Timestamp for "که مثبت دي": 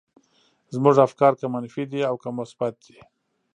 2.23-2.97